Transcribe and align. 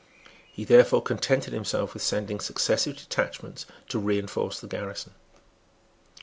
He 0.51 0.63
therefore 0.63 1.03
contented 1.03 1.53
himself 1.53 1.93
with 1.93 2.01
sending 2.01 2.39
successive 2.39 2.97
detachments 2.97 3.67
to 3.89 3.99
reinforce 3.99 4.59
the 4.59 4.65
garrison. 4.65 5.13